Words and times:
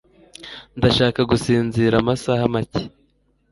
Ndashaka 0.77 1.19
gusinzira 1.31 1.95
amasaha 2.01 2.43
make. 2.53 2.83